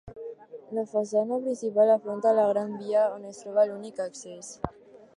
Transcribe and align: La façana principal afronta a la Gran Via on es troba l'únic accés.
La 0.77 0.85
façana 0.93 1.37
principal 1.43 1.93
afronta 1.97 2.31
a 2.33 2.39
la 2.39 2.49
Gran 2.55 2.75
Via 2.81 3.07
on 3.19 3.31
es 3.35 3.45
troba 3.45 3.71
l'únic 3.73 4.05
accés. 4.11 4.55